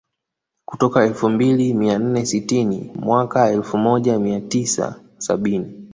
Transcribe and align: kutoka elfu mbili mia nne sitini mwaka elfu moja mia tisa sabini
kutoka 0.65 1.05
elfu 1.05 1.29
mbili 1.29 1.73
mia 1.73 1.99
nne 1.99 2.25
sitini 2.25 2.91
mwaka 2.95 3.49
elfu 3.49 3.77
moja 3.77 4.19
mia 4.19 4.41
tisa 4.41 5.01
sabini 5.17 5.87